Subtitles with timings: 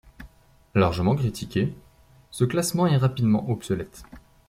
[0.73, 1.75] Largement critiqué,
[2.31, 4.01] ce classement est rapidement obsolète.